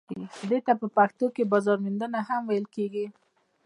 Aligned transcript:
دې 0.49 0.59
ته 0.65 0.73
په 0.81 0.87
پښتو 0.97 1.25
کې 1.35 1.49
بازار 1.51 1.77
موندنه 1.83 2.19
هم 2.27 2.41
ویل 2.45 2.65
کیږي. 2.75 3.05